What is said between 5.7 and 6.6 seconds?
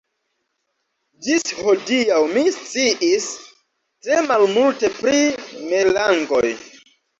merlangoj.